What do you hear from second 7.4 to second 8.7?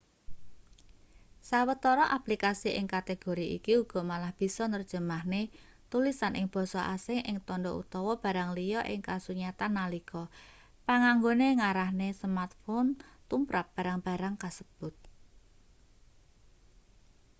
tandha utawa barang